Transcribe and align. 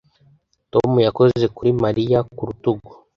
Tom 0.73 0.91
yakoze 1.07 1.45
kuri 1.55 1.69
Mariya 1.83 2.19
ku 2.35 2.41
rutugu 2.47 2.89